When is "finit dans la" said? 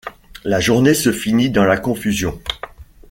1.11-1.77